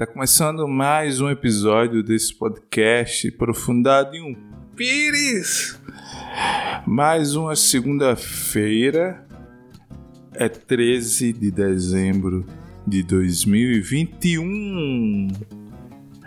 Tá 0.00 0.06
começando 0.06 0.66
mais 0.66 1.20
um 1.20 1.28
episódio 1.28 2.02
desse 2.02 2.34
podcast 2.34 3.30
Profundado 3.32 4.16
em 4.16 4.32
um 4.32 4.36
Pires. 4.74 5.78
Mais 6.86 7.36
uma 7.36 7.54
segunda-feira, 7.54 9.22
é 10.32 10.48
13 10.48 11.34
de 11.34 11.50
dezembro 11.50 12.46
de 12.86 13.02
2021. 13.02 15.28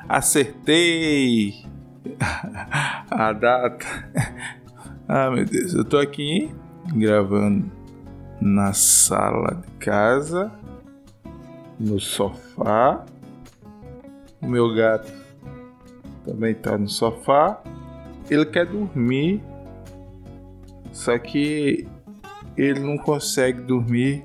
Acertei 0.08 1.66
a 3.10 3.34
data. 3.34 3.88
Ah, 5.08 5.32
meu 5.32 5.46
Deus, 5.46 5.74
eu 5.74 5.84
tô 5.84 5.98
aqui 5.98 6.52
gravando 6.94 7.72
na 8.40 8.72
sala 8.72 9.56
de 9.56 9.72
casa, 9.80 10.52
no 11.80 12.00
sofá 12.00 13.04
o 14.44 14.48
meu 14.48 14.74
gato 14.76 15.12
também 16.26 16.52
está 16.52 16.78
no 16.78 16.88
sofá. 16.88 17.62
Ele 18.30 18.46
quer 18.46 18.66
dormir, 18.66 19.42
só 20.92 21.18
que 21.18 21.88
ele 22.58 22.80
não 22.80 22.98
consegue 22.98 23.62
dormir 23.62 24.24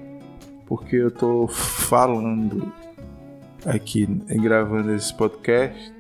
porque 0.67 0.97
eu 0.97 1.09
estou 1.09 1.49
falando 1.49 2.71
aqui 3.65 4.07
gravando 4.07 4.93
esse 4.93 5.13
podcast. 5.15 5.93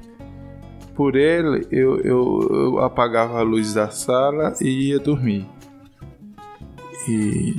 Por 0.94 1.16
ele, 1.16 1.66
eu, 1.70 2.00
eu, 2.00 2.48
eu, 2.50 2.78
apagava 2.80 3.38
a 3.38 3.42
luz 3.42 3.72
da 3.72 3.88
sala 3.88 4.52
e 4.60 4.88
ia 4.88 4.98
dormir. 4.98 5.46
E, 7.08 7.54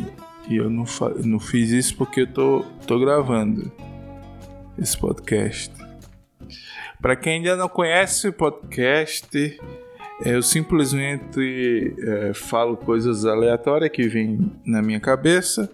e 0.50 0.58
eu 0.58 0.70
não, 0.70 0.84
não 1.24 1.40
fiz 1.40 1.72
isso 1.72 1.96
porque 1.96 2.22
eu 2.22 2.28
tô, 2.28 2.66
tô 2.86 3.00
gravando 3.00 3.72
esse 4.78 4.98
podcast. 4.98 5.72
Para 7.02 7.16
quem 7.16 7.36
ainda 7.36 7.56
não 7.56 7.70
conhece 7.70 8.28
o 8.28 8.34
podcast, 8.34 9.58
eu 10.26 10.44
simplesmente 10.44 11.96
é, 11.98 12.34
falo 12.34 12.76
coisas 12.76 13.26
aleatórias 13.26 13.90
que 13.90 14.06
vêm 14.10 14.52
na 14.66 14.82
minha 14.82 15.00
cabeça 15.00 15.72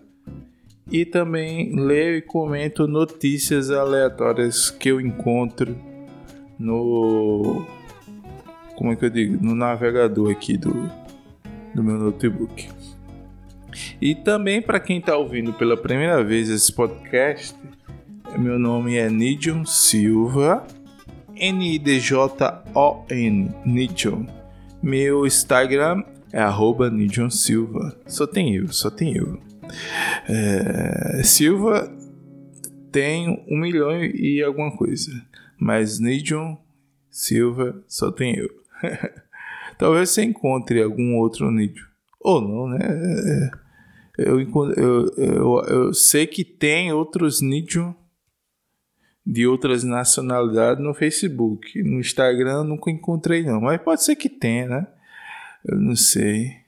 e 0.92 1.04
também 1.04 1.76
leio 1.76 2.18
e 2.18 2.22
comento 2.22 2.88
notícias 2.88 3.72
aleatórias 3.72 4.70
que 4.70 4.90
eu 4.90 5.02
encontro 5.02 5.76
no 6.60 7.66
como 8.76 8.92
é 8.92 8.96
que 8.96 9.06
eu 9.06 9.10
digo 9.10 9.44
no 9.44 9.56
navegador 9.56 10.32
aqui 10.32 10.56
do, 10.56 10.92
do 11.74 11.84
meu 11.84 11.98
notebook. 11.98 12.70
E 14.00 14.14
também 14.14 14.62
para 14.62 14.80
quem 14.80 15.00
está 15.00 15.18
ouvindo 15.18 15.52
pela 15.54 15.76
primeira 15.76 16.24
vez 16.24 16.50
esse 16.52 16.72
podcast, 16.72 17.56
meu 18.38 18.60
nome 18.60 18.96
é 18.96 19.10
Nidion 19.10 19.66
Silva 19.66 20.68
N-I-D-J-O-N, 21.38 22.72
Nidjon. 23.66 24.26
Meu 24.82 25.26
Instagram 25.26 26.04
é 26.32 26.42
arroba 26.42 26.92
Silva. 27.30 27.98
Só 28.08 28.26
tem 28.26 28.56
eu, 28.56 28.68
só 28.70 28.90
tem 28.90 29.16
eu. 29.16 29.40
É, 30.28 31.22
Silva 31.24 31.92
tem 32.92 33.44
um 33.50 33.58
milhão 33.58 34.04
e 34.04 34.42
alguma 34.42 34.76
coisa. 34.76 35.12
Mas 35.58 36.00
Nidjon 36.00 36.58
Silva 37.10 37.84
só 37.88 38.12
tem 38.12 38.38
eu. 38.38 38.50
Talvez 39.78 40.10
você 40.10 40.24
encontre 40.24 40.82
algum 40.82 41.16
outro 41.16 41.52
Nidjon. 41.52 41.86
Ou 42.20 42.42
não, 42.42 42.68
né? 42.70 42.80
É, 42.82 44.30
eu, 44.30 44.40
eu, 44.40 45.14
eu, 45.18 45.64
eu 45.68 45.94
sei 45.94 46.26
que 46.26 46.44
tem 46.44 46.92
outros 46.94 47.42
Nidjon 47.42 47.94
de 49.26 49.48
outras 49.48 49.84
nacionalidades 49.84 50.84
no 50.84 50.94
Facebook. 50.94 51.82
No 51.82 52.00
Instagram 52.00 52.64
nunca 52.64 52.92
encontrei 52.92 53.44
não, 53.44 53.60
mas 53.62 53.82
pode 53.82 54.04
ser 54.04 54.16
que 54.16 54.30
tenha, 54.30 54.68
né? 54.68 54.88
Eu 55.66 55.80
não 55.80 55.96
sei. 55.96 56.64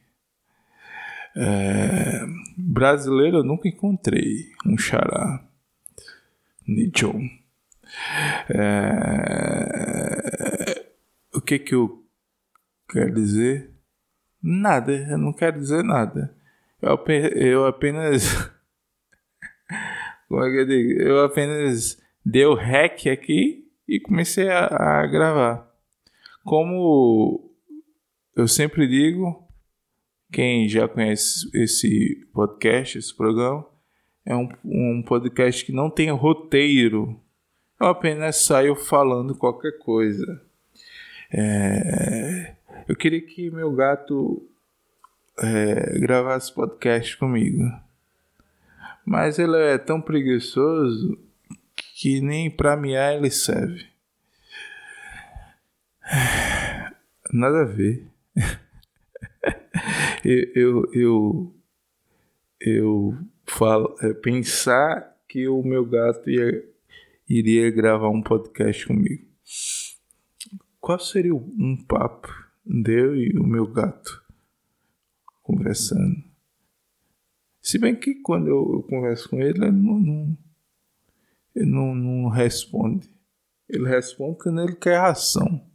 É... 1.36 2.26
Brasileiro 2.58 3.38
eu 3.38 3.44
nunca 3.44 3.68
encontrei 3.68 4.52
um 4.66 4.76
xará. 4.78 5.44
Nichon. 6.68 7.30
É... 8.50 10.18
O 11.34 11.42
que 11.42 11.60
que 11.60 11.76
eu 11.76 12.04
quero 12.90 13.14
dizer? 13.14 13.70
Nada, 14.42 14.92
eu 14.92 15.18
não 15.18 15.32
quero 15.32 15.60
dizer 15.60 15.84
nada. 15.84 16.36
Eu, 16.82 16.98
eu 17.36 17.68
apenas. 17.68 18.34
Como 20.28 20.44
é 20.44 20.50
que 20.50 20.58
eu 20.62 20.66
digo? 20.66 21.02
Eu 21.02 21.24
apenas 21.24 22.02
deu 22.30 22.54
rec 22.54 23.08
aqui 23.08 23.66
e 23.88 24.02
comecei 24.02 24.50
a, 24.50 24.66
a 24.66 25.08
gravar. 25.08 25.66
Como 26.44 27.50
eu 28.36 28.48
sempre 28.50 28.86
digo, 28.86 29.48
quem 30.32 30.68
já 30.68 30.90
conhece 30.90 31.50
esse 31.54 32.28
podcast, 32.34 32.98
esse 32.98 33.16
programa, 33.16 33.66
é 34.26 34.36
um, 34.36 34.50
um 34.66 35.02
podcast 35.02 35.64
que 35.66 35.72
não 35.72 35.90
tem 35.90 36.12
roteiro. 36.12 37.18
Eu 37.80 37.88
apenas 37.88 38.36
saio 38.44 38.76
falando 38.76 39.34
qualquer 39.34 39.78
coisa. 39.80 40.42
É, 41.32 42.56
eu 42.90 42.96
queria 42.96 43.22
que 43.22 43.50
meu 43.50 43.72
gato 43.72 44.46
é, 45.40 45.98
gravasse 45.98 46.54
podcast 46.54 47.16
comigo. 47.16 47.64
Mas 49.06 49.40
ele 49.40 49.56
é 49.56 49.78
tão 49.78 50.02
preguiçoso 50.02 51.27
que 52.00 52.22
nem 52.22 52.48
para 52.48 52.78
miar 52.78 53.16
ele 53.16 53.32
serve. 53.32 53.88
Nada 57.34 57.62
a 57.62 57.66
ver. 57.66 58.06
eu, 60.24 60.46
eu, 60.54 60.92
eu, 60.94 61.56
eu 62.62 63.18
falo, 63.48 63.96
é, 64.00 64.14
pensar 64.14 65.18
que 65.28 65.48
o 65.48 65.64
meu 65.64 65.84
gato 65.88 66.30
ia, 66.30 66.64
iria 67.28 67.72
gravar 67.72 68.10
um 68.10 68.22
podcast 68.22 68.86
comigo. 68.86 69.26
Qual 70.80 71.00
seria 71.00 71.34
um 71.34 71.84
papo 71.84 72.32
de 72.64 72.94
eu 72.94 73.16
e 73.16 73.40
o 73.40 73.44
meu 73.44 73.66
gato 73.66 74.24
conversando? 75.42 76.24
Se 77.60 77.80
bem 77.80 77.96
que 77.96 78.22
quando 78.22 78.50
eu, 78.50 78.72
eu 78.76 78.84
converso 78.84 79.28
com 79.30 79.42
ele, 79.42 79.66
ele 79.66 79.72
não, 79.72 80.00
não 80.00 80.47
ele 81.58 81.66
não, 81.66 81.96
não 81.96 82.30
responde. 82.30 83.10
Ele 83.68 83.88
responde 83.90 84.38
quando 84.38 84.62
ele 84.62 84.76
quer 84.76 85.00
ação. 85.00 85.66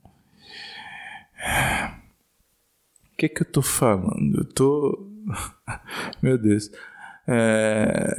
O 3.04 3.16
que 3.16 3.26
é 3.26 3.28
que 3.28 3.42
eu 3.42 3.50
tô 3.50 3.60
falando? 3.60 4.38
Eu 4.38 4.44
tô. 4.44 5.10
Meu 6.22 6.38
Deus. 6.38 6.70
É... 7.26 8.14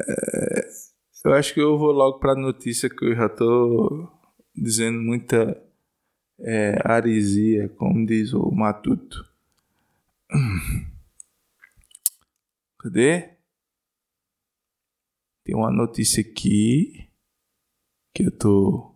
Eu 1.24 1.34
acho 1.34 1.54
que 1.54 1.62
eu 1.62 1.78
vou 1.78 1.94
logo 1.94 2.20
para 2.20 2.34
a 2.34 2.36
notícia 2.36 2.90
que 2.90 3.06
eu 3.06 3.16
já 3.16 3.30
tô 3.30 4.12
dizendo 4.54 5.00
muita 5.00 5.58
é, 6.38 6.78
aresia, 6.84 7.70
como 7.70 8.06
diz 8.06 8.34
o 8.34 8.52
Matuto. 8.52 9.26
Cadê? 12.78 13.38
Tem 15.46 15.56
uma 15.56 15.72
notícia 15.72 16.20
aqui 16.20 17.03
que 18.14 18.24
eu 18.24 18.38
tô 18.38 18.96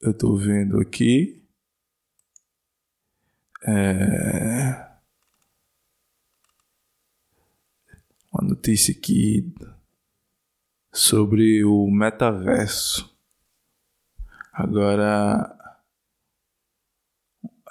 eu 0.00 0.16
tô 0.16 0.36
vendo 0.36 0.80
aqui 0.80 1.42
é 3.66 4.86
uma 8.32 8.48
notícia 8.48 8.94
aqui 8.94 9.54
sobre 10.92 11.64
o 11.64 11.90
metaverso. 11.90 13.14
Agora 14.52 15.56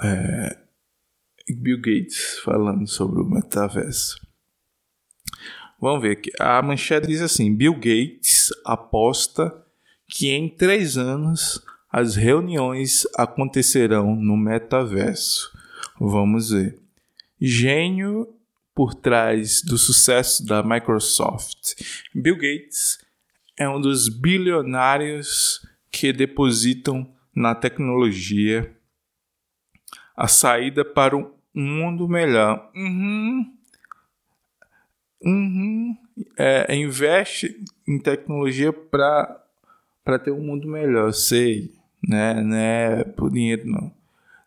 é, 0.01 0.65
Bill 1.49 1.77
Gates 1.77 2.39
falando 2.39 2.87
sobre 2.87 3.21
o 3.21 3.25
metaverso. 3.25 4.19
Vamos 5.79 6.01
ver 6.01 6.17
aqui. 6.17 6.31
A 6.39 6.61
manchete 6.61 7.07
diz 7.07 7.21
assim: 7.21 7.55
Bill 7.55 7.75
Gates 7.75 8.49
aposta 8.65 9.64
que 10.07 10.31
em 10.31 10.49
três 10.49 10.97
anos 10.97 11.63
as 11.91 12.15
reuniões 12.15 13.07
acontecerão 13.15 14.15
no 14.15 14.35
metaverso. 14.35 15.51
Vamos 15.99 16.49
ver. 16.49 16.77
Gênio 17.39 18.27
por 18.73 18.93
trás 18.93 19.61
do 19.61 19.77
sucesso 19.77 20.45
da 20.45 20.61
Microsoft. 20.61 21.75
Bill 22.13 22.35
Gates 22.35 22.99
é 23.57 23.69
um 23.69 23.79
dos 23.79 24.09
bilionários 24.09 25.65
que 25.89 26.11
depositam 26.11 27.09
na 27.33 27.55
tecnologia 27.55 28.75
a 30.15 30.27
saída 30.27 30.83
para 30.83 31.15
um 31.15 31.31
mundo 31.53 32.07
melhor. 32.07 32.69
Uhum. 32.75 33.53
Uhum. 35.21 35.97
É, 36.37 36.75
investe 36.75 37.63
em 37.87 37.99
tecnologia 37.99 38.71
para 38.71 39.44
para 40.05 40.19
ter 40.19 40.31
um 40.31 40.39
mundo 40.39 40.67
melhor, 40.67 41.11
sei, 41.11 41.73
né? 42.07 42.39
Não 42.39 42.55
é 42.55 43.03
por 43.03 43.31
dinheiro 43.31 43.67
não. 43.67 43.91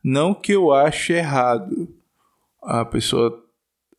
Não 0.02 0.32
que 0.32 0.52
eu 0.52 0.72
ache 0.72 1.12
errado 1.12 1.92
a 2.62 2.84
pessoa 2.84 3.44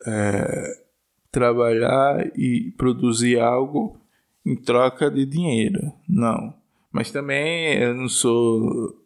é, 0.06 0.82
trabalhar 1.30 2.32
e 2.36 2.72
produzir 2.78 3.38
algo 3.38 4.00
em 4.44 4.56
troca 4.56 5.10
de 5.10 5.26
dinheiro, 5.26 5.92
não. 6.08 6.54
Mas 6.90 7.12
também 7.12 7.74
eu 7.74 7.94
não 7.94 8.08
sou 8.08 8.98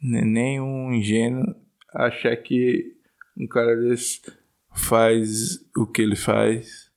nenhum 0.00 0.92
ingênuo 0.92 1.54
achar 1.94 2.36
que 2.36 2.94
um 3.36 3.46
cara 3.46 3.74
desse 3.74 4.20
faz 4.70 5.64
o 5.74 5.86
que 5.86 6.02
ele 6.02 6.14
faz 6.14 6.90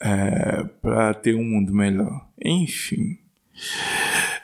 é, 0.00 0.64
para 0.80 1.12
ter 1.12 1.34
um 1.34 1.44
mundo 1.44 1.74
melhor. 1.74 2.28
Enfim, 2.42 3.18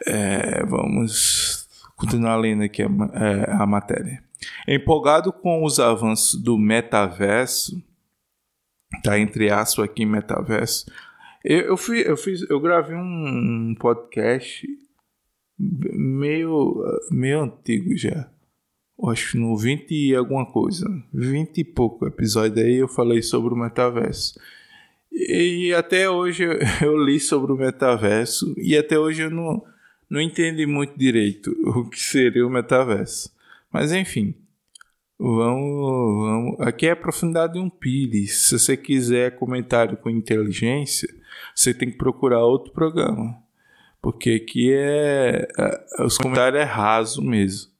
é, 0.06 0.64
vamos 0.64 1.68
continuar 1.96 2.36
lendo 2.36 2.62
aqui 2.62 2.82
a, 2.82 2.86
é, 2.86 3.50
a 3.50 3.66
matéria. 3.66 4.22
Empolgado 4.66 5.32
com 5.32 5.64
os 5.64 5.80
avanços 5.80 6.40
do 6.40 6.56
metaverso, 6.56 7.82
tá 9.02 9.18
entre 9.18 9.50
aspas 9.50 9.86
aqui 9.86 10.06
metaverso. 10.06 10.86
Eu, 11.44 11.60
eu, 11.60 11.76
fui, 11.76 12.00
eu 12.06 12.16
fiz, 12.16 12.48
eu 12.48 12.60
gravei 12.60 12.96
um, 12.96 13.74
podcast 13.78 14.66
meio, 15.58 16.84
meio 17.10 17.42
antigo 17.42 17.96
já. 17.96 18.30
Acho 19.06 19.38
no 19.38 19.56
20 19.56 19.90
e 19.92 20.14
alguma 20.14 20.44
coisa. 20.44 20.84
20 21.12 21.58
e 21.58 21.64
pouco 21.64 22.06
episódio 22.06 22.62
aí 22.62 22.76
eu 22.76 22.88
falei 22.88 23.22
sobre 23.22 23.54
o 23.54 23.56
metaverso. 23.56 24.38
E 25.10 25.72
até 25.74 26.10
hoje 26.10 26.44
eu 26.82 26.96
li 26.96 27.18
sobre 27.18 27.52
o 27.52 27.56
metaverso 27.56 28.54
e 28.56 28.76
até 28.76 28.98
hoje 28.98 29.22
eu 29.22 29.30
não, 29.30 29.64
não 30.08 30.20
entendi 30.20 30.66
muito 30.66 30.98
direito 30.98 31.54
o 31.66 31.88
que 31.88 32.00
seria 32.00 32.46
o 32.46 32.50
metaverso. 32.50 33.32
Mas 33.72 33.92
enfim, 33.92 34.34
vamos, 35.18 36.26
vamos. 36.26 36.60
Aqui 36.60 36.86
é 36.86 36.92
a 36.92 36.96
profundidade 36.96 37.54
de 37.54 37.58
um 37.58 37.68
pires. 37.68 38.44
Se 38.44 38.58
você 38.58 38.76
quiser 38.76 39.36
comentário 39.36 39.96
com 39.96 40.08
inteligência, 40.08 41.08
você 41.54 41.74
tem 41.74 41.90
que 41.90 41.98
procurar 41.98 42.44
outro 42.44 42.72
programa. 42.72 43.36
Porque 44.00 44.42
aqui 44.42 44.72
é. 44.72 45.46
é 45.58 46.02
os 46.02 46.16
comentários 46.16 46.60
é 46.60 46.64
raso 46.64 47.20
mesmo. 47.20 47.70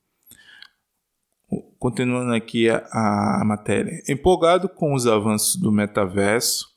Continuando 1.79 2.35
aqui 2.35 2.69
a, 2.69 2.83
a 2.93 3.43
matéria. 3.47 4.03
Empolgado 4.09 4.69
com 4.69 4.93
os 4.93 5.07
avanços 5.07 5.57
do 5.57 5.73
metaverso, 5.73 6.69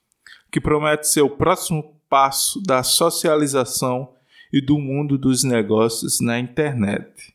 que 0.51 0.61
promete 0.61 1.07
ser 1.07 1.21
o 1.21 1.29
próximo 1.29 1.99
passo 2.07 2.61
da 2.61 2.83
socialização 2.83 4.13
e 4.51 4.61
do 4.61 4.77
mundo 4.77 5.17
dos 5.17 5.43
negócios 5.43 6.19
na 6.19 6.39
internet. 6.39 7.33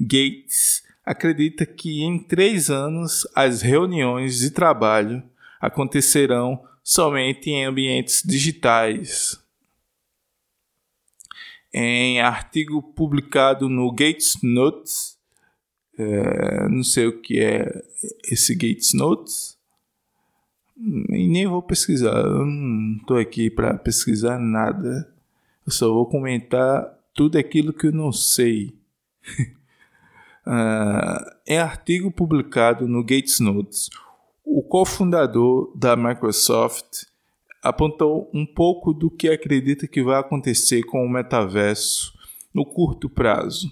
Gates 0.00 0.82
acredita 1.04 1.64
que 1.64 2.02
em 2.02 2.18
três 2.18 2.70
anos 2.70 3.26
as 3.34 3.62
reuniões 3.62 4.38
de 4.38 4.50
trabalho 4.50 5.22
acontecerão 5.60 6.62
somente 6.84 7.50
em 7.50 7.64
ambientes 7.64 8.22
digitais. 8.24 9.38
Em 11.72 12.20
artigo 12.20 12.82
publicado 12.82 13.68
no 13.68 13.90
Gates 13.92 14.38
Notes, 14.42 15.18
é, 15.98 16.68
não 16.68 16.82
sei 16.82 17.06
o 17.06 17.20
que 17.20 17.40
é 17.40 17.82
esse 18.24 18.54
Gates 18.54 18.94
Notes, 18.94 19.58
e 20.76 21.28
nem 21.28 21.46
vou 21.46 21.60
pesquisar, 21.60 22.16
eu 22.24 22.46
não 22.46 22.96
estou 23.00 23.18
aqui 23.18 23.50
para 23.50 23.76
pesquisar 23.76 24.38
nada, 24.38 25.12
eu 25.68 25.72
só 25.72 25.92
vou 25.92 26.06
comentar 26.06 26.98
tudo 27.12 27.36
aquilo 27.36 27.74
que 27.74 27.88
eu 27.88 27.92
não 27.92 28.10
sei. 28.10 28.74
uh, 30.46 31.30
em 31.46 31.58
artigo 31.58 32.10
publicado 32.10 32.88
no 32.88 33.02
Gates 33.02 33.38
Notes, 33.38 33.90
o 34.42 34.62
cofundador 34.62 35.70
da 35.76 35.94
Microsoft 35.94 37.04
apontou 37.62 38.30
um 38.32 38.46
pouco 38.46 38.94
do 38.94 39.10
que 39.10 39.28
acredita 39.28 39.86
que 39.86 40.02
vai 40.02 40.18
acontecer 40.18 40.84
com 40.84 41.04
o 41.04 41.08
metaverso 41.08 42.14
no 42.54 42.64
curto 42.64 43.10
prazo. 43.10 43.70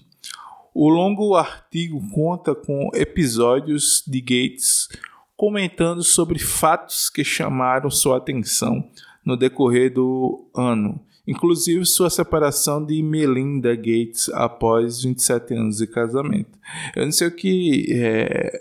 O 0.75 0.91
longo 0.91 1.35
artigo 1.35 1.99
conta 2.11 2.55
com 2.55 2.91
episódios 2.93 4.03
de 4.07 4.21
Gates 4.21 4.89
comentando 5.35 6.03
sobre 6.03 6.39
fatos 6.39 7.09
que 7.09 7.25
chamaram 7.25 7.91
sua 7.91 8.19
atenção 8.19 8.87
no 9.25 9.35
decorrer 9.35 9.95
do 9.95 10.47
ano, 10.55 11.01
inclusive 11.26 11.84
sua 11.84 12.08
separação 12.08 12.84
de 12.84 13.02
Melinda 13.02 13.75
Gates 13.75 14.28
após 14.31 15.02
27 15.02 15.55
anos 15.55 15.78
de 15.78 15.87
casamento. 15.87 16.58
Eu 16.94 17.05
não 17.05 17.12
sei 17.12 17.28
o 17.28 17.34
que 17.34 17.87
é, 17.90 18.61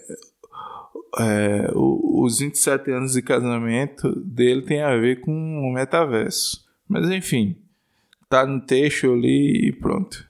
é, 1.19 1.71
os 1.73 2.39
27 2.39 2.91
anos 2.91 3.13
de 3.13 3.21
casamento 3.21 4.11
dele 4.19 4.61
tem 4.61 4.81
a 4.81 4.95
ver 4.97 5.21
com 5.21 5.31
o 5.31 5.73
metaverso. 5.73 6.65
Mas 6.87 7.09
enfim, 7.09 7.55
tá 8.29 8.45
no 8.45 8.59
texto 8.61 9.11
ali 9.11 9.67
e 9.67 9.71
pronto. 9.71 10.25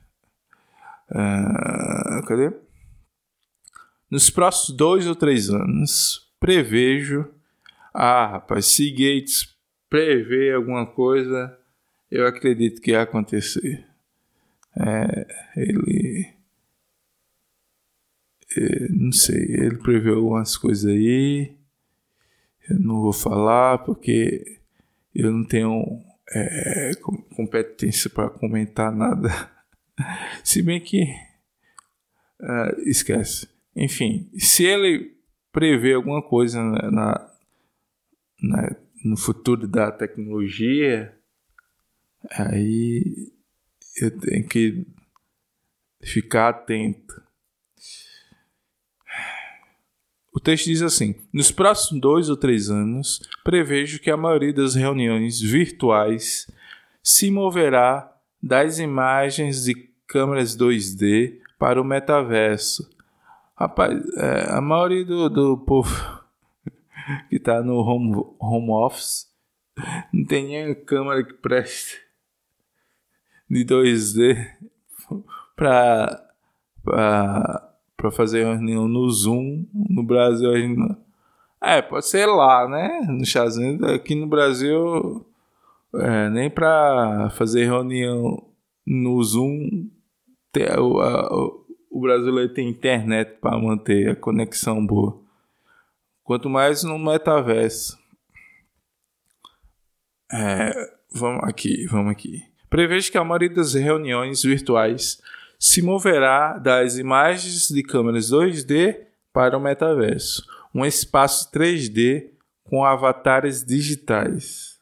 Uh, 1.10 2.26
cadê? 2.26 2.52
Nos 4.10 4.30
próximos 4.30 4.78
dois 4.78 5.08
ou 5.08 5.16
três 5.16 5.50
anos, 5.50 6.32
prevejo. 6.40 7.28
Ah, 7.94 8.28
rapaz, 8.34 8.66
se 8.68 8.92
Gates 8.92 9.56
prevê 9.90 10.54
alguma 10.54 10.86
coisa, 10.86 11.58
eu 12.16 12.28
acredito 12.28 12.82
que 12.82 12.92
ia 12.92 13.02
acontecer. 13.02 13.86
É, 14.78 15.28
ele 15.56 16.36
é, 18.58 18.88
não 18.90 19.12
sei, 19.12 19.42
ele 19.56 19.78
preveu 19.78 20.16
algumas 20.16 20.58
coisas 20.58 20.86
aí. 20.86 21.56
Eu 22.70 22.80
não 22.80 23.02
vou 23.02 23.14
falar 23.14 23.80
porque 23.80 24.60
eu 25.14 25.32
não 25.32 25.46
tenho 25.46 26.02
é, 26.34 26.92
competência 27.36 28.10
para 28.10 28.30
comentar 28.30 28.92
nada. 28.96 29.30
Se 30.44 30.62
bem 30.62 30.80
que. 30.80 31.04
Uh, 32.42 32.82
esquece. 32.90 33.48
Enfim, 33.76 34.30
se 34.38 34.66
ele 34.66 35.16
prevê 35.54 35.94
alguma 35.94 36.22
coisa 36.22 36.62
na, 36.62 36.92
na, 36.92 37.32
na, 38.42 38.76
no 39.06 39.18
futuro 39.18 39.66
da 39.66 39.90
tecnologia, 39.90 41.15
aí 42.32 43.32
eu 44.02 44.20
tenho 44.20 44.48
que 44.48 44.86
ficar 46.02 46.50
atento. 46.50 47.24
O 50.34 50.40
texto 50.40 50.66
diz 50.66 50.82
assim: 50.82 51.16
Nos 51.34 51.52
próximos 51.52 52.02
dois 52.02 52.30
ou 52.30 52.36
três 52.36 52.70
anos, 52.70 53.22
prevejo 53.44 54.00
que 54.00 54.12
a 54.12 54.18
maioria 54.18 54.54
das 54.54 54.76
reuniões 54.76 55.40
virtuais 55.40 56.48
se 57.02 57.32
moverá 57.32 58.12
das 58.42 58.80
imagens 58.80 59.64
de 59.64 59.74
câmeras 60.08 60.58
2D 60.58 61.40
para 61.58 61.82
o 61.82 61.86
metaverso. 61.86 62.90
Rapaz, 63.56 63.98
é, 64.18 64.52
a 64.52 64.60
maioria 64.60 65.06
do, 65.06 65.30
do 65.30 65.58
povo 65.58 65.90
que 67.30 67.38
está 67.38 67.64
no 67.64 67.78
home, 67.78 68.14
home 68.40 68.72
office 68.72 69.34
não 70.12 70.26
tem 70.26 70.48
nem 70.48 70.76
câmera 70.76 71.24
que 71.24 71.34
preste 71.34 72.05
de 73.50 73.66
2D 73.66 74.48
para 75.56 76.22
para 76.84 78.12
fazer 78.12 78.44
reunião 78.44 78.88
no 78.88 79.10
Zoom 79.10 79.66
no 79.74 80.04
Brasil 80.04 80.52
ainda. 80.52 80.98
É, 81.62 81.82
pode 81.82 82.06
ser 82.08 82.28
lá, 82.28 82.68
né? 82.68 83.02
No 83.08 83.26
Shazam, 83.26 83.80
aqui 83.86 84.14
no 84.14 84.28
Brasil, 84.28 85.26
é, 85.96 86.30
nem 86.30 86.50
para 86.50 87.32
fazer 87.32 87.66
reunião 87.66 88.46
no 88.86 89.24
Zoom, 89.24 89.90
ter, 90.52 90.78
o, 90.80 91.02
a, 91.02 91.28
o 91.90 92.02
brasileiro 92.02 92.54
tem 92.54 92.70
internet 92.70 93.40
para 93.40 93.58
manter 93.58 94.12
a 94.12 94.16
conexão 94.16 94.86
boa. 94.86 95.20
Quanto 96.24 96.50
mais 96.50 96.84
no 96.84 97.00
metaverso. 97.00 97.98
É, 100.32 100.72
vamos 101.12 101.44
aqui, 101.46 101.88
vamos 101.88 102.12
aqui. 102.12 102.44
Prevejo 102.76 103.10
que 103.10 103.18
a 103.18 103.24
maioria 103.24 103.52
das 103.52 103.74
reuniões 103.74 104.44
virtuais 104.44 105.22
se 105.58 105.82
moverá 105.82 106.58
das 106.58 106.98
imagens 106.98 107.70
de 107.70 107.82
câmeras 107.82 108.32
2D 108.32 108.98
para 109.32 109.58
o 109.58 109.62
metaverso, 109.62 110.46
um 110.74 110.86
espaço 110.86 111.50
3D 111.54 112.32
com 112.66 112.84
avatares 112.84 113.64
digitais. 113.64 114.78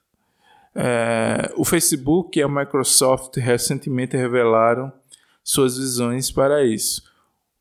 É, 0.74 1.54
o 1.56 1.64
Facebook 1.64 2.40
e 2.40 2.42
a 2.42 2.48
Microsoft 2.48 3.38
recentemente 3.38 4.18
revelaram 4.18 4.92
suas 5.44 5.78
visões 5.78 6.32
para 6.32 6.66
isso, 6.66 7.04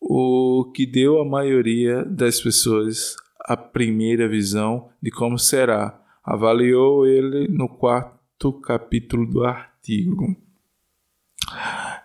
o 0.01 0.73
que 0.75 0.87
deu 0.87 1.21
à 1.21 1.27
maioria 1.27 2.07
das 2.07 2.41
pessoas 2.41 3.17
a 3.39 3.55
primeira 3.55 4.27
visão 4.27 4.89
de 5.03 5.11
como 5.11 5.39
será. 5.39 6.01
Avaliou 6.25 7.07
ele 7.07 7.49
no 7.49 7.69
quarto 7.69 8.22
capítulo 8.51 9.27
do 9.27 9.45
artigo. 9.45 10.35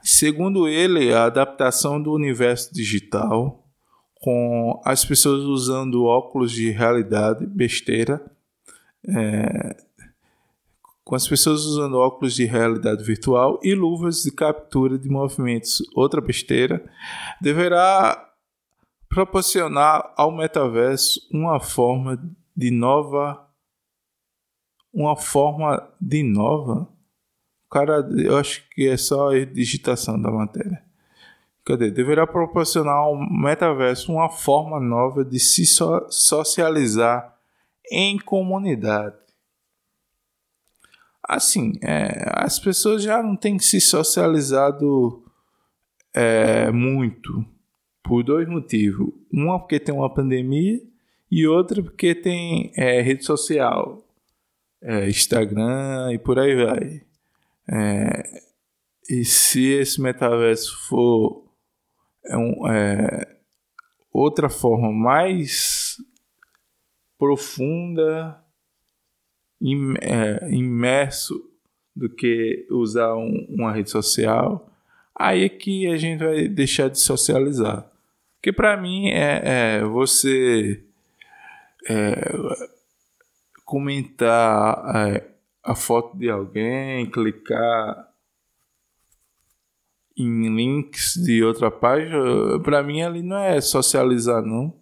Segundo 0.04 0.68
ele, 0.68 1.14
a 1.14 1.24
adaptação 1.24 2.02
do 2.02 2.12
universo 2.12 2.74
digital, 2.74 3.66
com 4.16 4.82
as 4.84 5.06
pessoas 5.06 5.44
usando 5.44 6.04
óculos 6.04 6.52
de 6.52 6.70
realidade 6.70 7.46
besteira, 7.46 8.22
é, 9.08 9.78
com 11.08 11.16
as 11.16 11.26
pessoas 11.26 11.62
usando 11.64 11.96
óculos 11.98 12.36
de 12.36 12.44
realidade 12.44 13.02
virtual 13.02 13.58
e 13.64 13.74
luvas 13.74 14.24
de 14.24 14.32
captura 14.32 15.00
de 15.00 15.08
movimentos, 15.08 15.82
outra 15.96 16.20
besteira, 16.20 16.84
deverá 17.40 18.30
proporcionar 19.08 20.14
ao 20.18 20.36
metaverso 20.36 21.22
uma 21.32 21.62
forma 21.62 22.22
de 22.54 22.72
nova 22.72 23.47
uma 24.98 25.16
forma 25.16 25.88
de 26.02 26.24
nova. 26.24 26.90
Cara 27.70 28.00
eu 28.18 28.36
acho 28.36 28.68
que 28.72 28.88
é 28.88 28.98
só 28.98 29.30
a 29.30 29.46
digitação 29.46 30.20
da 30.20 30.32
matéria. 30.32 30.82
Cadê? 31.64 31.92
Deverá 31.92 32.26
proporcionar 32.26 32.96
ao 32.96 33.16
metaverso 33.16 34.12
uma 34.12 34.30
forma 34.30 34.80
nova 34.80 35.24
de 35.24 35.40
se 35.40 35.68
so 35.68 36.08
socializar 36.10 37.38
em 37.92 38.18
comunidade. 38.18 39.16
Assim, 41.22 41.74
é, 41.84 42.32
as 42.34 42.58
pessoas 42.58 43.04
já 43.04 43.22
não 43.22 43.36
têm 43.36 43.60
se 43.60 43.80
socializado 43.80 45.24
é, 46.12 46.72
muito 46.72 47.46
por 48.02 48.24
dois 48.24 48.48
motivos. 48.48 49.10
Uma 49.32 49.60
porque 49.60 49.80
tem 49.80 49.94
uma 49.94 50.12
pandemia 50.12 50.82
e 51.30 51.46
outra 51.46 51.84
porque 51.84 52.16
tem 52.16 52.72
é, 52.76 53.02
rede 53.02 53.26
social, 53.26 54.07
é, 54.82 55.08
Instagram 55.08 56.14
e 56.14 56.20
por 56.20 56.40
aí 56.40 56.56
vai. 56.56 57.02
É, 57.70 58.42
e 59.10 59.26
se 59.26 59.66
esse 59.74 60.02
metaverso 60.02 60.78
for 60.88 61.48
é 62.26 62.38
um, 62.38 62.68
é, 62.68 63.38
outra 64.12 64.50
forma 64.50 64.92
mais 64.92 65.98
profunda 67.18 68.44
é, 70.02 70.50
imerso 70.52 71.50
do 71.96 72.10
que 72.10 72.68
usar 72.70 73.16
um, 73.16 73.48
uma 73.50 73.72
rede 73.72 73.90
social, 73.90 74.72
aí 75.16 75.44
é 75.44 75.50
que 75.50 75.88
a 75.88 75.98
gente 75.98 76.24
vai 76.24 76.48
deixar 76.48 76.90
de 76.90 77.00
socializar. 77.00 77.90
Porque 78.36 78.52
para 78.52 78.78
mim 78.78 79.10
é, 79.10 79.80
é 79.80 79.84
você 79.84 80.84
é, 81.90 82.14
comentar 83.68 84.96
é, 84.96 85.28
a 85.62 85.76
foto 85.76 86.18
de 86.18 86.30
alguém, 86.30 87.06
clicar 87.12 88.08
em 90.18 90.56
links 90.56 91.16
de 91.16 91.44
outra 91.44 91.70
página, 91.70 92.18
para 92.64 92.82
mim 92.82 93.02
ali 93.02 93.22
não 93.22 93.38
é 93.38 93.60
socializar 93.60 94.42
não. 94.42 94.74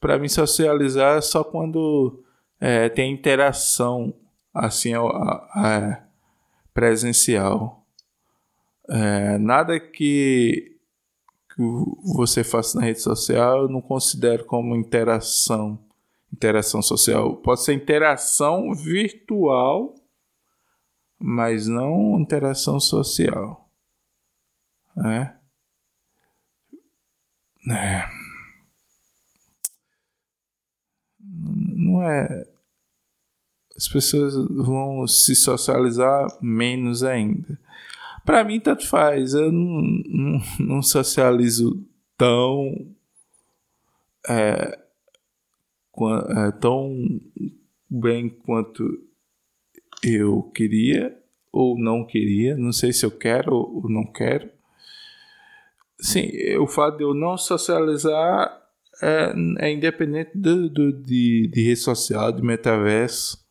Para 0.00 0.18
mim 0.18 0.26
socializar 0.26 1.18
é 1.18 1.20
só 1.20 1.44
quando 1.44 2.24
é, 2.58 2.88
tem 2.88 3.12
interação 3.12 4.14
assim 4.54 4.94
a, 4.94 5.00
a, 5.02 6.02
presencial. 6.72 7.84
É, 8.88 9.36
nada 9.36 9.78
que, 9.78 10.78
que 11.54 11.62
você 12.16 12.42
faça 12.42 12.78
na 12.78 12.86
rede 12.86 13.02
social 13.02 13.64
eu 13.64 13.68
não 13.68 13.82
considero 13.82 14.46
como 14.46 14.74
interação. 14.74 15.78
Interação 16.32 16.82
social. 16.82 17.36
Pode 17.36 17.62
ser 17.62 17.74
interação 17.74 18.74
virtual, 18.74 19.94
mas 21.18 21.66
não 21.66 22.18
interação 22.20 22.78
social. 22.78 23.68
É. 25.04 25.38
É. 27.70 28.18
não 31.98 32.02
é. 32.02 32.46
As 33.76 33.88
pessoas 33.88 34.34
vão 34.34 35.06
se 35.06 35.36
socializar 35.36 36.26
menos 36.42 37.02
ainda. 37.04 37.58
Para 38.24 38.44
mim, 38.44 38.60
tanto 38.60 38.86
faz. 38.86 39.34
Eu 39.34 39.52
não, 39.52 39.82
não, 40.06 40.40
não 40.58 40.82
socializo 40.82 41.84
tão. 42.16 42.94
É, 44.28 44.78
tão 46.60 47.20
bem 47.88 48.28
quanto 48.28 48.84
eu 50.02 50.42
queria 50.54 51.16
ou 51.52 51.78
não 51.78 52.04
queria. 52.04 52.56
Não 52.56 52.72
sei 52.72 52.92
se 52.92 53.04
eu 53.04 53.10
quero 53.10 53.54
ou 53.54 53.88
não 53.88 54.04
quero. 54.04 54.50
Sim, 56.00 56.30
o 56.58 56.66
fato 56.66 56.98
de 56.98 57.04
eu 57.04 57.12
não 57.12 57.36
socializar 57.36 58.68
é, 59.02 59.66
é 59.66 59.72
independente 59.72 60.36
do, 60.36 60.68
do, 60.68 60.92
de, 60.92 61.48
de 61.48 61.62
rede 61.62 61.80
social, 61.80 62.32
de 62.32 62.42
metaverso. 62.42 63.44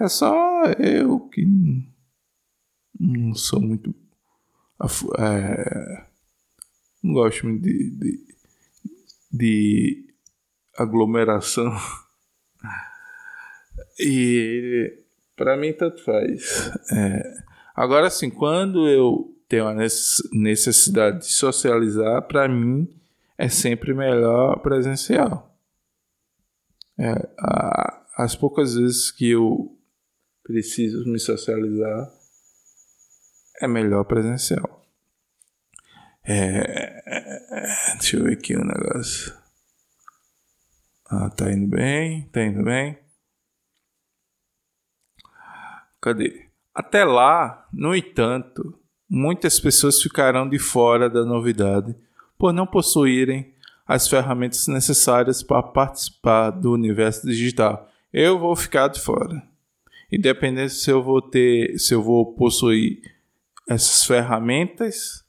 É 0.00 0.08
só 0.08 0.64
eu 0.78 1.20
que 1.20 1.44
não 2.98 3.34
sou 3.34 3.60
muito. 3.60 3.94
É, 5.18 6.06
não 7.02 7.14
gosto 7.14 7.46
muito 7.46 7.62
de, 7.62 7.90
de, 7.90 8.26
de 9.32 10.07
aglomeração. 10.78 11.76
E 13.98 15.02
para 15.36 15.56
mim 15.56 15.72
tanto 15.72 16.02
faz. 16.04 16.70
É, 16.92 17.44
agora 17.74 18.08
sim, 18.10 18.30
quando 18.30 18.88
eu 18.88 19.34
tenho 19.48 19.66
a 19.66 19.74
necessidade 20.32 21.20
de 21.20 21.32
socializar, 21.32 22.22
para 22.22 22.48
mim 22.48 22.88
é 23.36 23.48
sempre 23.48 23.94
melhor 23.94 24.60
presencial. 24.60 25.56
É, 26.98 27.12
a, 27.38 28.04
as 28.16 28.34
poucas 28.34 28.74
vezes 28.74 29.10
que 29.10 29.30
eu 29.30 29.76
preciso 30.42 31.04
me 31.06 31.18
socializar, 31.18 32.10
é 33.60 33.68
melhor 33.68 34.04
presencial. 34.04 34.84
É, 36.24 37.02
deixa 37.98 38.16
eu 38.16 38.24
ver 38.24 38.34
aqui 38.34 38.56
um 38.56 38.64
negócio. 38.64 39.37
Ah, 41.10 41.30
tá 41.30 41.50
indo 41.50 41.66
bem, 41.68 42.22
tá 42.28 42.42
indo 42.44 42.62
bem. 42.62 42.98
Cadê? 46.02 46.48
Até 46.74 47.02
lá, 47.02 47.66
no 47.72 47.94
entanto, 47.94 48.78
muitas 49.08 49.58
pessoas 49.58 50.02
ficarão 50.02 50.46
de 50.46 50.58
fora 50.58 51.08
da 51.08 51.24
novidade 51.24 51.96
por 52.36 52.52
não 52.52 52.66
possuírem 52.66 53.54
as 53.86 54.06
ferramentas 54.06 54.66
necessárias 54.68 55.42
para 55.42 55.62
participar 55.62 56.50
do 56.50 56.72
universo 56.72 57.26
digital. 57.26 57.90
Eu 58.12 58.38
vou 58.38 58.54
ficar 58.54 58.88
de 58.88 59.00
fora. 59.00 59.42
Independente 60.12 60.74
se 60.74 60.90
eu 60.90 61.02
vou 61.02 61.22
ter, 61.22 61.78
se 61.78 61.94
eu 61.94 62.02
vou 62.02 62.34
possuir 62.34 63.00
essas 63.66 64.04
ferramentas 64.04 65.24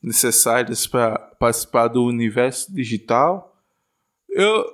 necessárias 0.00 0.86
para 0.86 1.18
participar 1.18 1.88
do 1.88 2.04
universo 2.04 2.72
digital, 2.72 3.60
eu 4.28 4.64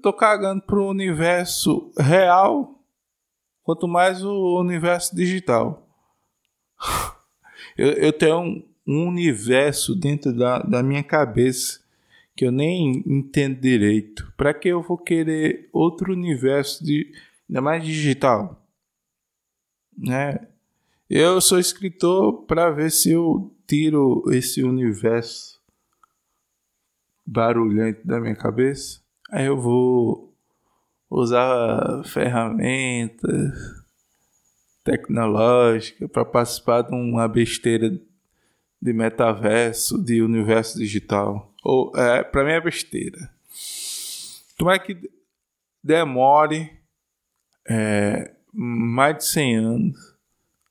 tô 0.00 0.12
cagando 0.12 0.62
pro 0.62 0.86
universo 0.88 1.92
real, 1.98 2.80
quanto 3.62 3.86
mais 3.86 4.22
o 4.24 4.58
universo 4.60 5.14
digital. 5.14 5.86
eu, 7.76 7.92
eu 7.92 8.12
tenho 8.12 8.64
um 8.86 9.08
universo 9.08 9.94
dentro 9.94 10.32
da, 10.32 10.60
da 10.60 10.82
minha 10.82 11.02
cabeça 11.02 11.80
que 12.34 12.46
eu 12.46 12.52
nem 12.52 13.02
entendo 13.06 13.60
direito. 13.60 14.32
Para 14.36 14.54
que 14.54 14.68
eu 14.68 14.80
vou 14.80 14.96
querer 14.96 15.68
outro 15.72 16.12
universo 16.12 16.84
de 16.84 17.12
ainda 17.48 17.60
mais 17.60 17.84
digital, 17.84 18.64
né? 19.96 20.46
Eu 21.10 21.40
sou 21.40 21.58
escritor 21.58 22.44
para 22.44 22.70
ver 22.70 22.90
se 22.90 23.12
eu 23.12 23.52
tiro 23.66 24.22
esse 24.30 24.62
universo 24.62 25.58
barulhento 27.26 28.06
da 28.06 28.20
minha 28.20 28.36
cabeça. 28.36 29.00
Aí 29.30 29.46
eu 29.46 29.60
vou 29.60 30.34
usar 31.10 32.02
ferramentas 32.04 33.52
tecnológicas 34.82 36.10
para 36.10 36.24
participar 36.24 36.82
de 36.82 36.94
uma 36.94 37.28
besteira 37.28 37.90
de 38.80 38.92
metaverso, 38.92 40.02
de 40.02 40.22
universo 40.22 40.78
digital. 40.78 41.52
Ou, 41.62 41.92
é, 41.94 42.22
para 42.22 42.44
mim 42.44 42.52
é 42.52 42.60
besteira. 42.60 43.30
Tomara 44.56 44.78
que 44.78 45.10
demore 45.84 46.72
é, 47.68 48.34
mais 48.52 49.18
de 49.18 49.24
100 49.26 49.56
anos, 49.56 50.16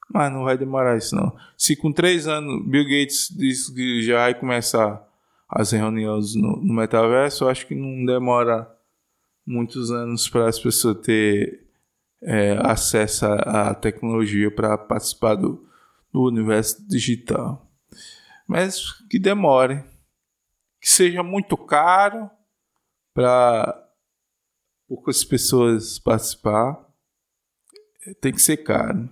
mas 0.10 0.32
não 0.32 0.44
vai 0.44 0.58
demorar 0.58 0.98
isso 0.98 1.16
não. 1.16 1.36
Se 1.58 1.76
com 1.76 1.92
3 1.92 2.28
anos 2.28 2.66
Bill 2.66 2.86
Gates 2.86 3.30
diz 3.30 3.70
que 3.70 4.02
já 4.02 4.18
vai 4.18 4.34
começar 4.34 5.07
as 5.50 5.72
reuniões 5.72 6.36
no, 6.36 6.58
no 6.58 6.74
metaverso, 6.74 7.46
eu 7.46 7.50
acho 7.50 7.66
que 7.68 7.76
não 7.76 8.06
demora 8.06 8.70
muitos 9.46 9.92
anos 9.92 10.28
para 10.28 10.50
as 10.50 10.60
pessoas 10.60 11.00
ter 11.06 11.68
é, 12.22 12.58
acesso 12.62 13.26
à 13.26 13.74
tecnologia 13.74 14.52
para 14.52 14.78
participar 14.78 15.36
do, 15.36 15.66
do 16.12 16.24
universo 16.24 16.86
digital. 16.88 17.66
mas 18.48 18.92
que 19.10 19.18
demore. 19.18 19.84
Que 20.80 20.90
seja 20.90 21.24
muito 21.24 21.58
caro 21.58 22.30
para 23.14 23.90
poucas 24.88 25.24
pessoas 25.24 25.98
participar. 25.98 26.86
Tem 28.22 28.32
que 28.32 28.42
ser 28.42 28.58
caro. 28.58 29.10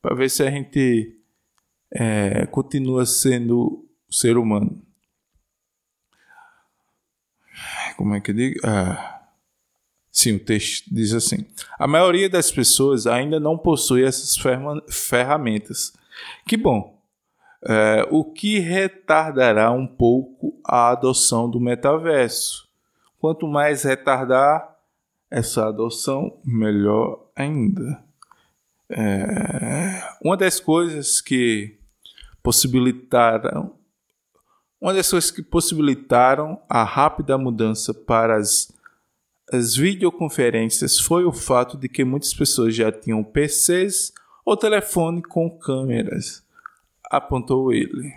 Para 0.00 0.14
ver 0.14 0.30
se 0.30 0.42
a 0.42 0.50
gente 0.50 1.20
é, 1.90 2.46
continua 2.46 3.04
sendo 3.06 3.88
ser 4.08 4.36
humano. 4.36 4.84
Como 7.96 8.14
é 8.14 8.20
que 8.20 8.30
eu 8.30 8.34
digo? 8.34 8.60
Ah, 8.64 9.22
sim, 10.10 10.36
o 10.36 10.40
texto 10.40 10.92
diz 10.92 11.12
assim: 11.12 11.46
a 11.78 11.86
maioria 11.86 12.28
das 12.28 12.50
pessoas 12.50 13.06
ainda 13.06 13.38
não 13.38 13.56
possui 13.56 14.04
essas 14.04 14.36
ferramentas. 14.90 15.92
Que 16.46 16.56
bom. 16.56 16.94
É, 17.66 18.06
o 18.10 18.24
que 18.24 18.58
retardará 18.58 19.70
um 19.70 19.86
pouco 19.86 20.60
a 20.64 20.90
adoção 20.90 21.48
do 21.48 21.58
metaverso. 21.58 22.68
Quanto 23.18 23.46
mais 23.46 23.84
retardar 23.84 24.76
essa 25.30 25.66
adoção, 25.68 26.38
melhor 26.44 27.26
ainda. 27.34 28.04
É, 28.90 30.02
uma 30.22 30.36
das 30.36 30.60
coisas 30.60 31.22
que 31.22 31.78
possibilitaram 32.42 33.74
uma 34.84 34.92
das 34.92 35.10
coisas 35.10 35.30
que 35.30 35.42
possibilitaram 35.42 36.60
a 36.68 36.84
rápida 36.84 37.38
mudança 37.38 37.94
para 37.94 38.36
as, 38.36 38.70
as 39.50 39.74
videoconferências 39.74 41.00
foi 41.00 41.24
o 41.24 41.32
fato 41.32 41.78
de 41.78 41.88
que 41.88 42.04
muitas 42.04 42.34
pessoas 42.34 42.74
já 42.74 42.92
tinham 42.92 43.24
PCs 43.24 44.12
ou 44.44 44.58
telefone 44.58 45.22
com 45.22 45.48
câmeras, 45.48 46.44
apontou 47.10 47.72
ele. 47.72 48.12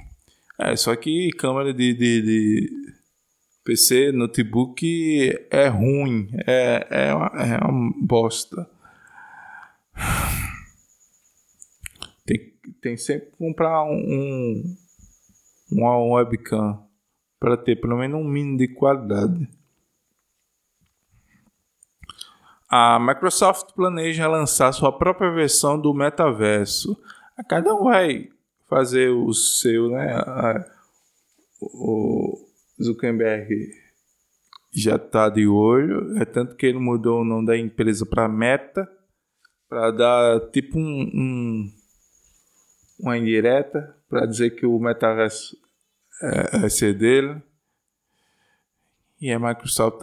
É, 0.60 0.76
só 0.76 0.94
que 0.98 1.32
câmera 1.38 1.74
de, 1.74 1.94
de, 1.94 2.22
de 2.22 2.70
PC, 3.64 4.12
notebook 4.12 5.48
é 5.50 5.68
ruim, 5.70 6.30
é, 6.46 6.86
é, 6.90 7.14
uma, 7.14 7.28
é 7.28 7.66
uma 7.66 7.94
bosta. 8.02 8.70
Tem, 12.26 12.54
tem 12.82 12.98
sempre 12.98 13.28
que 13.28 13.38
comprar 13.38 13.86
um 13.86 14.76
uma 15.72 15.98
webcam 15.98 16.84
para 17.40 17.58
ter 17.58 17.76
pelo 17.76 17.98
menos 17.98 18.20
um 18.20 18.24
mínimo 18.24 18.58
de 18.58 18.68
qualidade. 18.68 19.48
A 22.70 23.00
Microsoft 23.00 23.74
planeja 23.74 24.28
lançar 24.28 24.74
sua 24.74 24.92
própria 24.92 25.32
versão 25.32 25.80
do 25.80 25.94
metaverso. 25.94 27.02
Cada 27.48 27.74
um 27.74 27.86
vai 27.86 28.30
fazer 28.68 29.10
o 29.10 29.32
seu, 29.34 29.90
né? 29.90 30.66
O 31.62 32.46
Zuckerberg 32.82 33.72
já 34.74 34.96
está 34.96 35.30
de 35.30 35.48
olho, 35.48 36.18
é 36.18 36.26
tanto 36.26 36.56
que 36.56 36.66
ele 36.66 36.78
mudou 36.78 37.22
o 37.22 37.26
nome 37.26 37.48
da 37.48 37.58
empresa 37.58 38.06
para 38.06 38.28
Meta, 38.28 38.88
para 39.70 39.92
dar 39.92 40.40
tipo 40.52 40.78
um, 40.78 41.02
um 41.14 41.72
uma 43.00 43.18
indireta 43.18 43.97
para 44.10 44.26
dizer 44.26 44.52
que 44.52 44.66
o 44.66 44.80
metaverso 44.80 45.58
é, 46.22 46.66
é 46.66 46.70
ser 46.70 46.94
dele. 46.94 47.42
E 49.20 49.32
a 49.32 49.40
Microsoft, 49.40 50.02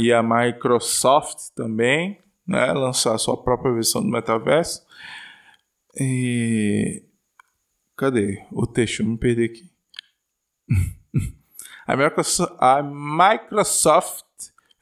e 0.00 0.12
a 0.12 0.22
Microsoft 0.22 1.54
também, 1.54 2.20
né, 2.46 2.72
lançar 2.72 3.14
a 3.14 3.18
sua 3.18 3.40
própria 3.40 3.72
versão 3.72 4.02
do 4.02 4.08
metaverso. 4.08 4.84
E 5.98 7.04
cadê 7.96 8.44
o 8.50 8.66
texto? 8.66 9.00
Eu 9.00 9.06
me 9.06 9.16
perdi 9.16 9.44
aqui. 9.44 9.70
a 11.86 11.96
Microsoft, 11.96 12.56
a 12.58 12.82
Microsoft 12.82 14.24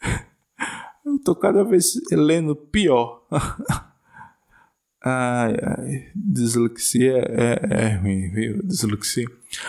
eu 1.04 1.18
tô 1.22 1.34
cada 1.34 1.64
vez 1.64 1.94
lendo 2.10 2.56
pior. 2.56 3.26
Ai, 5.06 5.54
ai, 5.62 6.10
dislexia 6.14 7.18
é, 7.28 7.58
é 7.70 7.96
ruim, 7.96 8.30
viu? 8.30 8.62
Dislexia. 8.64 9.26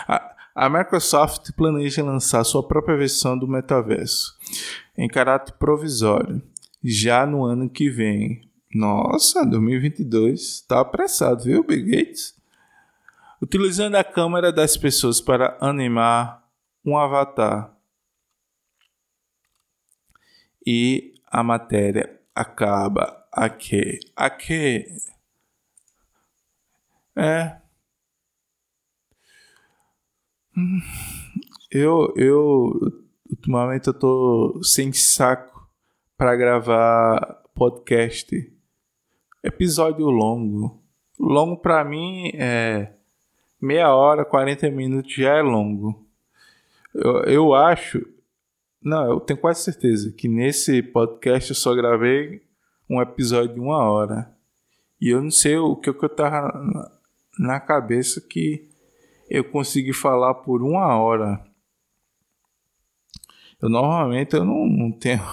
A, 0.07 0.33
a 0.55 0.69
Microsoft 0.69 1.51
planeja 1.57 2.01
lançar 2.01 2.41
sua 2.45 2.65
própria 2.65 2.95
versão 2.95 3.37
do 3.37 3.45
metaverso 3.45 4.33
em 4.97 5.09
caráter 5.09 5.51
provisório 5.55 6.41
já 6.81 7.25
no 7.25 7.43
ano 7.43 7.69
que 7.69 7.89
vem. 7.89 8.49
Nossa, 8.73 9.45
2022 9.45 10.61
tá 10.61 10.79
apressado, 10.79 11.43
viu, 11.43 11.65
Bill 11.65 11.83
Gates? 11.83 12.33
Utilizando 13.41 13.95
a 13.95 14.05
câmera 14.05 14.53
das 14.53 14.77
pessoas 14.77 15.19
para 15.19 15.57
animar 15.59 16.47
um 16.85 16.97
avatar. 16.97 17.75
E 20.65 21.13
a 21.29 21.43
matéria 21.43 22.21
acaba 22.33 23.27
aqui. 23.33 23.99
Aqui 24.15 24.85
é. 27.15 27.57
Eu, 31.71 32.13
eu, 32.15 32.79
ultimamente 33.29 33.87
eu 33.87 33.93
tô 33.93 34.61
sem 34.63 34.93
saco 34.93 35.69
para 36.17 36.35
gravar 36.35 37.43
podcast. 37.53 38.51
Episódio 39.43 40.05
longo. 40.09 40.81
Longo 41.19 41.57
para 41.57 41.83
mim 41.83 42.31
é 42.35 42.93
meia 43.61 43.93
hora, 43.93 44.25
40 44.25 44.69
minutos 44.71 45.13
já 45.13 45.35
é 45.35 45.41
longo. 45.41 46.05
Eu, 46.93 47.23
eu 47.23 47.53
acho, 47.53 48.05
não, 48.81 49.11
eu 49.11 49.19
tenho 49.19 49.39
quase 49.39 49.63
certeza 49.63 50.11
que 50.11 50.27
nesse 50.27 50.81
podcast 50.81 51.49
eu 51.49 51.55
só 51.55 51.73
gravei 51.73 52.41
um 52.89 53.01
episódio 53.01 53.55
de 53.55 53.59
uma 53.59 53.83
hora. 53.89 54.33
E 55.01 55.09
eu 55.09 55.21
não 55.21 55.31
sei 55.31 55.57
o 55.57 55.75
que, 55.75 55.93
que 55.93 56.05
eu 56.05 56.09
tava 56.09 56.94
na 57.37 57.59
cabeça 57.59 58.21
que 58.21 58.69
eu 59.29 59.43
consegui 59.43 59.93
falar 59.93 60.35
por 60.35 60.61
uma 60.61 60.97
hora. 60.97 61.43
Eu 63.61 63.69
normalmente 63.69 64.35
eu 64.35 64.45
não, 64.45 64.65
não 64.65 64.91
tenho 64.91 65.23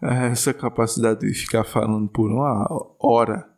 essa 0.00 0.54
capacidade 0.54 1.20
de 1.20 1.34
ficar 1.34 1.64
falando 1.64 2.08
por 2.08 2.30
uma 2.30 2.66
hora. 2.98 3.48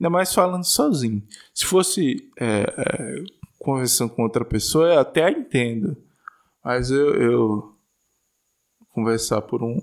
Ainda 0.00 0.10
mais 0.10 0.34
falando 0.34 0.64
sozinho. 0.64 1.22
Se 1.54 1.66
fosse 1.66 2.30
é, 2.40 2.62
é, 2.76 3.24
conversando 3.58 4.12
com 4.12 4.22
outra 4.22 4.44
pessoa, 4.44 4.94
eu 4.94 5.00
até 5.00 5.30
entendo. 5.30 5.96
Mas 6.64 6.90
eu, 6.90 7.14
eu 7.14 7.76
conversar 8.90 9.42
por 9.42 9.62
um, 9.62 9.78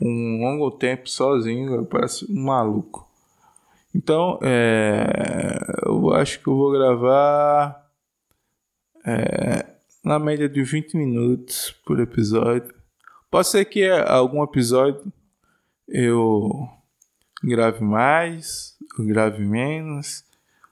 um 0.00 0.40
longo 0.40 0.70
tempo 0.70 1.08
sozinho, 1.08 1.74
eu 1.74 1.86
pareço 1.86 2.30
um 2.30 2.44
maluco. 2.44 3.07
Então, 3.98 4.38
é, 4.42 5.58
eu 5.84 6.14
acho 6.14 6.38
que 6.40 6.46
eu 6.46 6.54
vou 6.54 6.70
gravar 6.70 7.84
é, 9.04 9.66
na 10.04 10.20
média 10.20 10.48
de 10.48 10.62
20 10.62 10.96
minutos 10.96 11.74
por 11.84 11.98
episódio. 11.98 12.72
Pode 13.28 13.48
ser 13.48 13.64
que 13.64 13.84
algum 13.88 14.44
episódio 14.44 15.12
eu 15.88 16.48
grave 17.42 17.82
mais, 17.82 18.76
eu 18.96 19.04
grave 19.04 19.44
menos. 19.44 20.22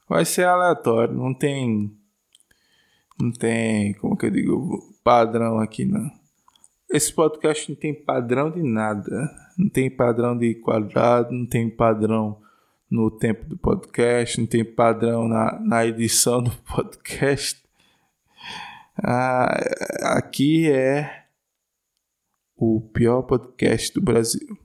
Vai 0.08 0.24
ser 0.24 0.44
aleatório, 0.44 1.12
não 1.12 1.34
tem. 1.34 1.92
Não 3.20 3.32
tem, 3.32 3.94
como 3.94 4.16
que 4.16 4.26
eu 4.26 4.30
digo, 4.30 4.94
padrão 5.02 5.58
aqui 5.58 5.84
não. 5.84 6.08
Esse 6.88 7.12
podcast 7.12 7.68
não 7.68 7.76
tem 7.76 7.92
padrão 7.92 8.52
de 8.52 8.62
nada. 8.62 9.28
Não 9.58 9.68
tem 9.68 9.90
padrão 9.90 10.38
de 10.38 10.54
quadrado, 10.54 11.32
não 11.32 11.44
tem 11.44 11.68
padrão 11.68 12.45
no 12.90 13.10
tempo 13.10 13.44
do 13.44 13.56
podcast, 13.56 14.38
não 14.40 14.46
tem 14.46 14.64
padrão 14.64 15.28
na, 15.28 15.58
na 15.60 15.86
edição 15.86 16.42
do 16.42 16.50
podcast. 16.62 17.62
Ah, 18.96 19.60
aqui 20.16 20.70
é 20.70 21.26
o 22.56 22.80
pior 22.80 23.22
podcast 23.22 23.92
do 23.92 24.00
Brasil. 24.00 24.58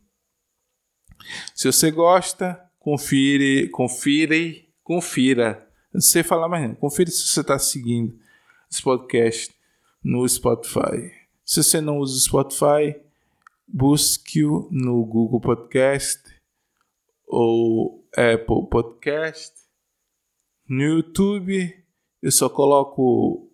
Se 1.53 1.71
você 1.71 1.91
gosta, 1.91 2.61
confire, 2.79 3.69
confire, 3.69 4.69
confira. 4.83 5.67
não 5.93 6.01
sei 6.01 6.23
falar 6.23 6.47
mais 6.47 6.67
não. 6.67 6.75
Confira 6.75 7.11
se 7.11 7.27
você 7.27 7.41
está 7.41 7.59
seguindo 7.59 8.17
esse 8.71 8.81
podcast 8.81 9.53
no 10.03 10.27
Spotify. 10.27 11.11
Se 11.43 11.63
você 11.63 11.81
não 11.81 11.97
usa 11.97 12.15
o 12.15 12.19
Spotify, 12.21 12.99
busque-o 13.67 14.67
no 14.71 15.03
Google 15.05 15.41
Podcast 15.41 16.23
ou 17.27 18.00
Apple 18.15 18.67
Podcast. 18.69 19.53
No 20.67 20.81
YouTube, 20.81 21.73
eu 22.21 22.31
só 22.31 22.49
coloco 22.49 23.49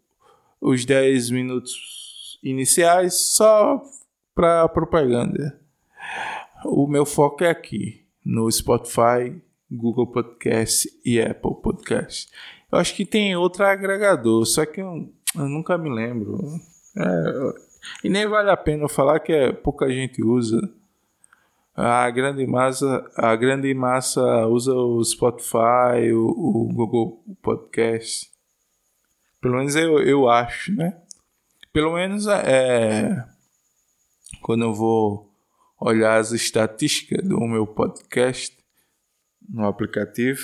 os 0.59 0.85
10 0.85 1.29
minutos 1.31 2.39
iniciais 2.43 3.13
só 3.35 3.81
para 4.33 4.67
propaganda. 4.69 5.59
O 6.65 6.87
meu 6.87 7.05
foco 7.05 7.43
é 7.43 7.49
aqui, 7.49 8.05
no 8.25 8.51
Spotify, 8.51 9.41
Google 9.69 10.07
Podcast 10.07 10.89
e 11.05 11.21
Apple 11.21 11.55
Podcast. 11.61 12.31
Eu 12.71 12.79
acho 12.79 12.95
que 12.95 13.05
tem 13.05 13.35
outro 13.35 13.63
agregador, 13.65 14.45
só 14.45 14.65
que 14.65 14.81
eu, 14.81 15.09
eu 15.35 15.47
nunca 15.47 15.77
me 15.77 15.89
lembro. 15.89 16.37
É, 16.97 17.67
e 18.03 18.09
nem 18.09 18.27
vale 18.27 18.49
a 18.49 18.57
pena 18.57 18.89
falar 18.89 19.19
que 19.19 19.31
é, 19.31 19.51
pouca 19.51 19.89
gente 19.89 20.23
usa. 20.23 20.59
A 21.79 22.09
grande 22.09 22.47
massa, 22.47 23.07
a 23.15 23.35
grande 23.35 23.71
massa 23.71 24.47
usa 24.47 24.73
o 24.73 25.03
Spotify, 25.03 26.11
o, 26.11 26.25
o 26.27 26.73
Google 26.73 27.23
Podcast. 27.39 28.31
Pelo 29.39 29.57
menos 29.57 29.75
eu, 29.75 29.99
eu 29.99 30.27
acho, 30.27 30.73
né? 30.73 30.99
Pelo 31.71 31.93
menos 31.93 32.25
é, 32.25 33.23
quando 34.41 34.63
eu 34.63 34.73
vou 34.73 35.31
olhar 35.79 36.19
as 36.19 36.31
estatísticas 36.31 37.23
do 37.23 37.39
meu 37.41 37.67
podcast 37.67 38.57
no 39.47 39.67
aplicativo, 39.67 40.41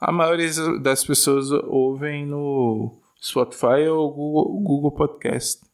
a 0.00 0.10
maioria 0.10 0.50
das 0.80 1.04
pessoas 1.04 1.48
ouvem 1.52 2.26
no 2.26 3.00
Spotify 3.22 3.86
ou 3.88 4.12
Google, 4.12 4.60
Google 4.62 4.92
Podcast. 4.92 5.65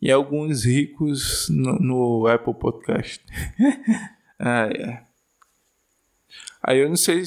E 0.00 0.10
alguns 0.10 0.64
ricos 0.64 1.48
no, 1.48 1.78
no 1.78 2.26
Apple 2.26 2.54
Podcast. 2.54 3.24
ah, 4.38 4.68
é. 4.72 5.02
Aí 6.62 6.78
eu 6.80 6.88
não 6.88 6.96
sei 6.96 7.22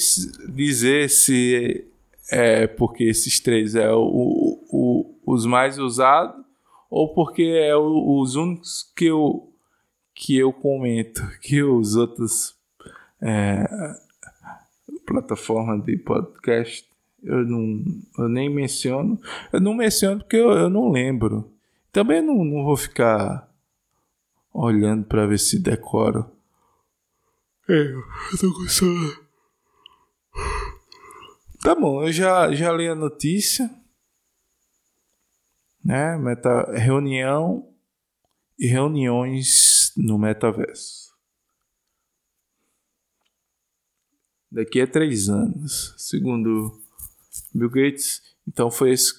dizer 0.54 1.10
se 1.10 1.86
é 2.32 2.68
porque 2.68 3.04
esses 3.06 3.40
três 3.40 3.76
é 3.76 3.92
o, 3.92 4.60
o, 4.70 5.16
os 5.26 5.46
mais 5.46 5.78
usados 5.78 6.46
ou 6.90 7.14
porque 7.14 7.44
é 7.44 7.76
o, 7.76 8.20
os 8.20 8.36
únicos 8.36 8.92
que 8.96 9.06
eu, 9.06 9.52
que 10.14 10.38
eu 10.38 10.54
comento, 10.54 11.22
que 11.42 11.62
os 11.64 11.96
outros 11.96 12.56
é, 13.22 13.66
plataformas 15.06 15.84
de 15.84 15.98
podcast 15.98 16.90
eu 17.24 17.46
não 17.46 17.84
eu 18.18 18.28
nem 18.28 18.50
menciono. 18.50 19.20
Eu 19.54 19.60
não 19.60 19.74
menciono 19.74 20.20
porque 20.20 20.38
eu, 20.38 20.52
eu 20.52 20.70
não 20.70 20.92
lembro. 20.92 21.51
Também 21.92 22.22
não, 22.22 22.44
não 22.46 22.64
vou 22.64 22.78
ficar 22.78 23.52
olhando 24.54 25.06
para 25.06 25.28
ver 25.28 25.40
se 25.40 25.60
decoro. 25.60 26.30
É, 27.70 27.74
eu 27.74 28.04
tô 28.40 28.54
com 28.54 28.66
Tá 31.62 31.76
bom, 31.76 32.04
eu 32.04 32.12
já, 32.12 32.52
já 32.54 32.72
li 32.72 32.88
a 32.88 32.96
notícia. 32.96 33.70
Né? 35.84 36.18
Meta, 36.18 36.72
reunião 36.72 37.68
e 38.58 38.68
reuniões 38.68 39.92
no 39.96 40.18
metaverso. 40.18 41.12
Daqui 44.52 44.82
a 44.82 44.88
três 44.88 45.30
anos, 45.30 45.94
segundo 45.98 46.82
Bill 47.54 47.70
Gates. 47.70 48.22
Então 48.48 48.70
foi 48.70 48.94
essa 48.94 49.14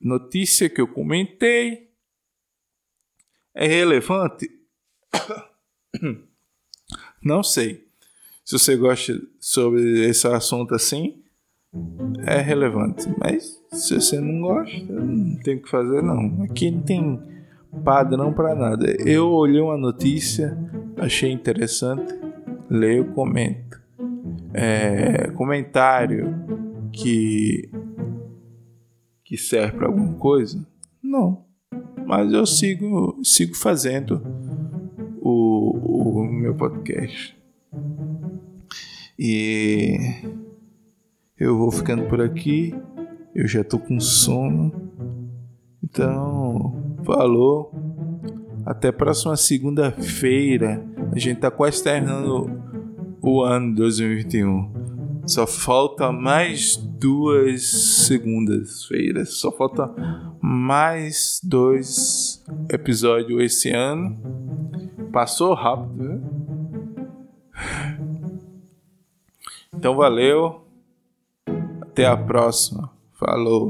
notícia 0.00 0.68
que 0.68 0.80
eu 0.80 0.88
comentei. 0.88 1.90
É 3.54 3.66
relevante? 3.66 4.50
Não 7.22 7.42
sei. 7.42 7.86
Se 8.44 8.58
você 8.58 8.76
gosta 8.76 9.20
sobre 9.40 10.08
esse 10.08 10.26
assunto 10.28 10.74
assim, 10.74 11.20
é 12.26 12.40
relevante. 12.40 13.08
Mas 13.18 13.60
se 13.72 13.94
você 13.94 14.20
não 14.20 14.40
gosta, 14.40 14.92
não 14.92 15.36
tem 15.40 15.56
o 15.56 15.62
que 15.62 15.68
fazer 15.68 16.02
não. 16.02 16.44
Aqui 16.44 16.70
não 16.70 16.82
tem 16.82 17.20
padrão 17.84 18.32
para 18.32 18.54
nada. 18.54 18.86
Eu 19.04 19.30
olhei 19.30 19.60
uma 19.60 19.76
notícia, 19.76 20.56
achei 20.96 21.30
interessante, 21.30 22.14
leio, 22.70 23.12
comento. 23.12 23.80
É, 24.54 25.30
comentário 25.32 26.32
que 26.92 27.68
que 29.26 29.36
serve 29.36 29.76
para 29.76 29.88
alguma 29.88 30.14
coisa? 30.14 30.64
Não. 31.02 31.44
Mas 32.06 32.32
eu 32.32 32.46
sigo 32.46 33.18
sigo 33.24 33.56
fazendo 33.56 34.22
o, 35.20 36.20
o 36.20 36.24
meu 36.24 36.54
podcast. 36.54 37.36
E 39.18 39.96
eu 41.36 41.58
vou 41.58 41.72
ficando 41.72 42.04
por 42.04 42.20
aqui. 42.20 42.72
Eu 43.34 43.48
já 43.48 43.64
tô 43.64 43.80
com 43.80 43.98
sono. 43.98 44.72
Então, 45.82 46.96
falou. 47.04 47.72
Até 48.64 48.92
próxima 48.92 49.36
segunda-feira. 49.36 50.86
A 51.12 51.18
gente 51.18 51.40
tá 51.40 51.50
quase 51.50 51.82
terminando 51.82 52.62
o 53.20 53.42
ano 53.42 53.74
2021. 53.74 54.75
Só 55.26 55.46
falta 55.46 56.12
mais 56.12 56.76
duas 56.76 57.66
segundas-feiras. 58.06 59.34
Só 59.34 59.50
falta 59.50 59.92
mais 60.40 61.40
dois 61.42 62.44
episódios 62.70 63.42
esse 63.42 63.70
ano. 63.70 64.16
Passou 65.12 65.54
rápido, 65.54 66.02
né? 66.02 66.20
Então 69.74 69.96
valeu. 69.96 70.64
Até 71.82 72.06
a 72.06 72.16
próxima. 72.16 72.90
Falou. 73.18 73.64